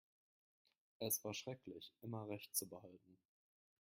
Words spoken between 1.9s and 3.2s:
immer Recht zu behalten.